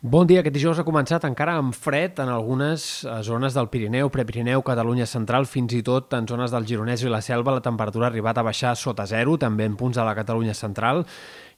Bon 0.00 0.28
dia, 0.30 0.44
aquest 0.44 0.54
dijous 0.54 0.78
ha 0.78 0.84
començat 0.86 1.24
encara 1.26 1.56
amb 1.58 1.74
fred 1.74 2.20
en 2.22 2.28
algunes 2.30 2.84
eh, 3.02 3.16
zones 3.26 3.56
del 3.56 3.66
Pirineu, 3.66 4.12
Prepirineu, 4.14 4.62
Catalunya 4.62 5.08
central, 5.10 5.48
fins 5.50 5.74
i 5.74 5.80
tot 5.82 6.14
en 6.14 6.28
zones 6.30 6.54
del 6.54 6.68
Gironès 6.70 7.02
i 7.02 7.10
la 7.10 7.18
Selva 7.18 7.56
la 7.56 7.64
temperatura 7.64 8.06
ha 8.06 8.12
arribat 8.12 8.38
a 8.38 8.44
baixar 8.46 8.76
sota 8.78 9.08
zero, 9.10 9.34
també 9.42 9.66
en 9.66 9.74
punts 9.74 9.98
de 9.98 10.04
la 10.06 10.14
Catalunya 10.14 10.54
central, 10.54 11.02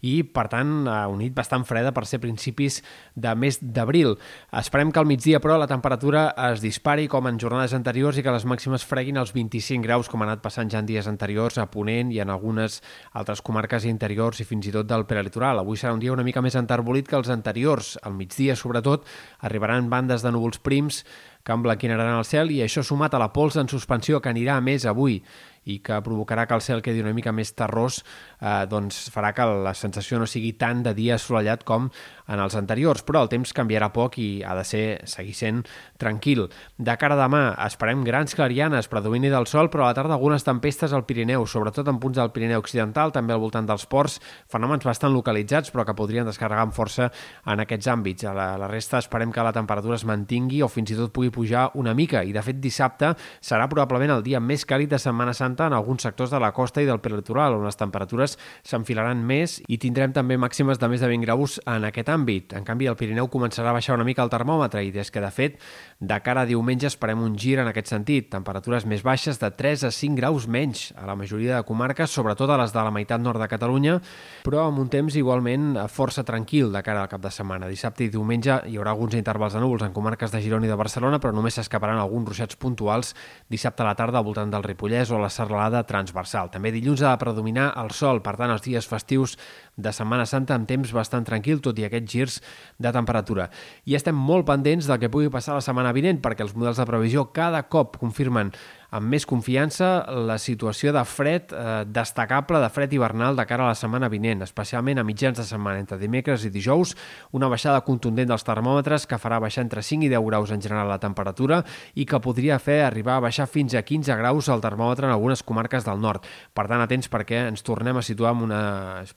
i, 0.01 0.23
per 0.25 0.47
tant, 0.53 0.71
una 0.87 1.19
nit 1.21 1.35
bastant 1.37 1.65
freda 1.69 1.93
per 1.93 2.07
ser 2.09 2.21
principis 2.23 2.81
de 3.15 3.33
mes 3.37 3.59
d'abril. 3.61 4.17
Esperem 4.57 4.93
que 4.93 5.01
al 5.01 5.09
migdia, 5.09 5.41
però, 5.45 5.59
la 5.61 5.69
temperatura 5.71 6.31
es 6.51 6.63
dispari 6.65 7.09
com 7.13 7.29
en 7.29 7.41
jornades 7.41 7.75
anteriors 7.77 8.19
i 8.19 8.25
que 8.25 8.33
les 8.33 8.47
màximes 8.49 8.87
freguin 8.89 9.21
els 9.21 9.35
25 9.37 9.85
graus, 9.85 10.09
com 10.09 10.23
ha 10.23 10.29
anat 10.29 10.45
passant 10.45 10.71
ja 10.73 10.81
en 10.81 10.89
dies 10.89 11.09
anteriors 11.11 11.59
a 11.61 11.69
Ponent 11.71 12.13
i 12.15 12.21
en 12.25 12.33
algunes 12.33 12.81
altres 13.13 13.45
comarques 13.45 13.85
interiors 13.85 14.41
i 14.41 14.49
fins 14.49 14.71
i 14.71 14.75
tot 14.75 14.89
del 14.89 15.07
prelitoral. 15.11 15.61
Avui 15.61 15.77
serà 15.77 15.93
un 15.93 16.01
dia 16.01 16.15
una 16.15 16.25
mica 16.27 16.41
més 16.41 16.57
enterbolit 16.57 17.09
que 17.09 17.19
els 17.21 17.29
anteriors. 17.29 17.99
Al 18.03 18.17
migdia, 18.17 18.30
sobretot, 18.57 19.07
arribaran 19.41 19.91
bandes 19.91 20.23
de 20.23 20.33
núvols 20.33 20.59
prims 20.59 21.05
que 21.45 21.53
emblanquinaran 21.57 22.19
el 22.19 22.27
cel 22.29 22.51
i 22.53 22.61
això 22.65 22.83
sumat 22.85 23.15
a 23.17 23.21
la 23.21 23.31
pols 23.33 23.57
en 23.57 23.69
suspensió 23.69 24.21
que 24.21 24.29
anirà 24.29 24.59
més 24.61 24.85
avui 24.89 25.21
i 25.69 25.79
que 25.85 25.99
provocarà 26.05 26.47
que 26.49 26.57
el 26.57 26.65
cel 26.65 26.83
quedi 26.85 27.03
una 27.05 27.13
mica 27.17 27.33
més 27.37 27.53
terrós, 27.57 28.01
eh, 28.41 28.65
doncs 28.69 29.09
farà 29.13 29.33
que 29.37 29.45
la 29.45 29.75
sensació 29.77 30.19
no 30.19 30.29
sigui 30.29 30.55
tant 30.61 30.83
de 30.87 30.95
dia 30.97 31.17
assolellat 31.17 31.65
com 31.69 31.91
en 32.31 32.41
els 32.41 32.57
anteriors, 32.57 33.03
però 33.07 33.25
el 33.25 33.31
temps 33.33 33.53
canviarà 33.57 33.91
poc 33.93 34.17
i 34.23 34.29
ha 34.47 34.55
de 34.57 34.65
ser, 34.65 34.85
seguir 35.11 35.35
sent 35.37 35.61
tranquil. 36.01 36.47
De 36.79 36.95
cara 37.01 37.19
a 37.19 37.21
demà 37.21 37.43
esperem 37.67 38.05
grans 38.07 38.37
clarianes, 38.39 38.89
predomini 38.89 39.29
del 39.33 39.49
sol, 39.51 39.69
però 39.71 39.85
a 39.85 39.91
la 39.91 39.99
tarda 39.99 40.17
algunes 40.17 40.47
tempestes 40.47 40.95
al 40.97 41.05
Pirineu, 41.05 41.45
sobretot 41.45 41.91
en 41.93 42.01
punts 42.01 42.17
del 42.17 42.33
Pirineu 42.33 42.63
Occidental, 42.65 43.13
també 43.13 43.37
al 43.37 43.43
voltant 43.43 43.69
dels 43.69 43.85
ports, 43.91 44.21
fenòmens 44.51 44.87
bastant 44.87 45.13
localitzats, 45.13 45.75
però 45.75 45.85
que 45.85 45.97
podrien 45.99 46.29
descarregar 46.29 46.65
amb 46.69 46.77
força 46.77 47.11
en 47.45 47.65
aquests 47.67 47.91
àmbits. 47.93 48.25
A 48.31 48.35
la, 48.37 48.49
la 48.61 48.71
resta 48.71 49.03
esperem 49.03 49.35
que 49.35 49.45
la 49.45 49.53
temperatura 49.53 49.99
es 50.01 50.07
mantingui 50.09 50.63
o 50.65 50.71
fins 50.73 50.95
i 50.95 50.99
tot 50.99 51.13
pugui 51.13 51.35
pujar 51.35 51.69
una 51.77 51.95
mica, 51.95 52.25
i 52.25 52.33
de 52.33 52.45
fet 52.47 52.63
dissabte 52.63 53.13
serà 53.45 53.69
probablement 53.69 54.17
el 54.17 54.25
dia 54.25 54.41
més 54.41 54.65
càlid 54.65 54.95
de 54.95 55.03
Setmana 55.03 55.35
Santa 55.37 55.51
Santa 55.51 55.67
en 55.67 55.73
alguns 55.73 56.03
sectors 56.03 56.31
de 56.31 56.39
la 56.41 56.53
costa 56.53 56.83
i 56.83 56.87
del 56.87 57.01
prelitoral, 57.01 57.57
on 57.59 57.67
les 57.67 57.77
temperatures 57.77 58.37
s'enfilaran 58.63 59.23
més 59.27 59.59
i 59.69 59.79
tindrem 59.83 60.13
també 60.15 60.39
màximes 60.39 60.79
de 60.79 60.89
més 60.89 61.03
de 61.03 61.09
20 61.11 61.27
graus 61.27 61.59
en 61.67 61.85
aquest 61.89 62.09
àmbit. 62.09 62.20
En 62.53 62.65
canvi, 62.67 62.87
el 62.91 62.97
Pirineu 63.01 63.29
començarà 63.33 63.71
a 63.71 63.77
baixar 63.77 63.95
una 63.97 64.05
mica 64.05 64.23
el 64.23 64.31
termòmetre 64.33 64.83
i 64.85 64.91
des 64.93 65.11
que, 65.11 65.23
de 65.23 65.31
fet, 65.33 65.57
de 66.01 66.19
cara 66.21 66.43
a 66.45 66.49
diumenge 66.49 66.87
esperem 66.89 67.21
un 67.23 67.37
gir 67.39 67.59
en 67.63 67.69
aquest 67.71 67.89
sentit. 67.93 68.29
Temperatures 68.33 68.85
més 68.87 69.03
baixes 69.07 69.41
de 69.41 69.51
3 69.51 69.87
a 69.89 69.91
5 69.95 70.19
graus 70.19 70.47
menys 70.49 70.91
a 70.97 71.07
la 71.09 71.17
majoria 71.17 71.57
de 71.57 71.67
comarques, 71.69 72.11
sobretot 72.11 72.51
a 72.51 72.59
les 72.61 72.73
de 72.73 72.85
la 72.85 72.93
meitat 72.93 73.21
nord 73.21 73.41
de 73.41 73.49
Catalunya, 73.49 73.99
però 74.45 74.67
amb 74.67 74.83
un 74.83 74.91
temps 74.93 75.17
igualment 75.17 75.79
força 75.89 76.25
tranquil 76.25 76.73
de 76.73 76.83
cara 76.85 77.03
al 77.05 77.11
cap 77.13 77.25
de 77.25 77.33
setmana. 77.33 77.69
Dissabte 77.69 78.05
i 78.05 78.11
diumenge 78.13 78.61
hi 78.69 78.77
haurà 78.77 78.93
alguns 78.93 79.17
intervals 79.19 79.57
de 79.57 79.65
núvols 79.65 79.87
en 79.87 79.97
comarques 79.97 80.33
de 80.33 80.43
Girona 80.45 80.69
i 80.69 80.73
de 80.73 80.79
Barcelona, 80.79 81.21
però 81.21 81.33
només 81.33 81.57
s'escaparan 81.57 81.99
alguns 81.99 82.29
ruixats 82.29 82.57
puntuals 82.61 83.15
dissabte 83.49 83.83
a 83.83 83.91
la 83.91 83.97
tarda 83.97 84.21
al 84.21 84.29
voltant 84.29 84.53
del 84.53 84.65
Ripollès 84.65 85.11
o 85.11 85.19
la 85.19 85.33
serralada 85.33 85.83
transversal. 85.89 86.53
També 86.53 86.73
dilluns 86.73 87.03
ha 87.03 87.15
de 87.15 87.23
predominar 87.25 87.73
el 87.81 87.91
sol, 87.97 88.23
per 88.23 88.37
tant, 88.37 88.53
els 88.53 88.65
dies 88.65 88.87
festius 88.87 89.37
de 89.77 89.93
Setmana 89.97 90.27
Santa 90.29 90.57
amb 90.57 90.69
temps 90.69 90.93
bastant 90.93 91.25
tranquil, 91.25 91.61
tot 91.65 91.79
i 91.79 91.87
girs 92.11 92.41
de 92.79 92.93
temperatura. 92.93 93.49
I 93.87 93.97
estem 93.99 94.17
molt 94.17 94.49
pendents 94.49 94.89
del 94.91 95.01
que 95.01 95.11
pugui 95.13 95.31
passar 95.33 95.57
la 95.57 95.65
setmana 95.65 95.95
vinent, 95.97 96.21
perquè 96.23 96.45
els 96.47 96.57
models 96.59 96.81
de 96.81 96.89
previsió 96.89 97.29
cada 97.37 97.63
cop 97.71 98.01
confirmen 98.01 98.53
amb 98.91 99.11
més 99.11 99.27
confiança 99.29 100.05
la 100.27 100.37
situació 100.43 100.93
de 100.95 101.03
fred 101.07 101.53
eh, 101.55 101.85
destacable, 101.87 102.61
de 102.63 102.71
fred 102.73 102.93
hivernal 102.93 103.39
de 103.39 103.47
cara 103.47 103.67
a 103.67 103.73
la 103.73 103.79
setmana 103.79 104.11
vinent, 104.11 104.43
especialment 104.47 104.99
a 104.99 105.05
mitjans 105.07 105.39
de 105.39 105.47
setmana, 105.47 105.81
entre 105.83 105.99
dimecres 106.01 106.45
i 106.47 106.51
dijous, 106.51 106.97
una 107.37 107.51
baixada 107.53 107.83
contundent 107.87 108.31
dels 108.31 108.47
termòmetres 108.47 109.07
que 109.11 109.21
farà 109.23 109.41
baixar 109.43 109.65
entre 109.67 109.85
5 109.87 110.09
i 110.09 110.11
10 110.13 110.27
graus 110.27 110.55
en 110.55 110.63
general 110.63 110.91
la 110.91 111.01
temperatura 111.03 111.63
i 111.95 112.07
que 112.09 112.21
podria 112.23 112.59
fer 112.59 112.81
arribar 112.85 113.19
a 113.19 113.27
baixar 113.29 113.47
fins 113.51 113.77
a 113.79 113.85
15 113.87 114.19
graus 114.19 114.51
el 114.51 114.65
termòmetre 114.65 115.07
en 115.07 115.15
algunes 115.15 115.45
comarques 115.47 115.87
del 115.87 116.03
nord. 116.03 116.27
Per 116.55 116.67
tant, 116.67 116.83
atents 116.83 117.11
perquè 117.13 117.47
ens 117.49 117.65
tornem 117.67 118.01
a 118.01 118.05
situar 118.07 118.35
en 118.35 118.45
una 118.51 118.65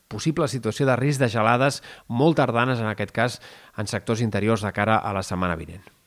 possible 0.08 0.48
situació 0.48 0.88
de 0.90 0.98
risc 1.00 1.24
de 1.24 1.32
gelades 1.34 1.82
molt 2.08 2.38
tardanes, 2.38 2.80
en 2.80 2.92
aquest 2.92 3.16
cas, 3.16 3.42
en 3.78 3.90
sectors 3.90 4.22
interiors 4.22 4.62
de 4.62 4.72
cara 4.74 5.02
a 5.02 5.14
la 5.14 5.26
setmana 5.26 5.58
vinent. 5.58 6.03